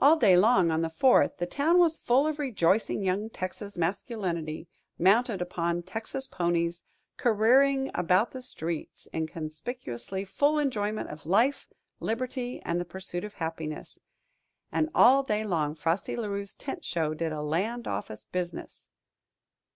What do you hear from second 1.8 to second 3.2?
full of rejoicing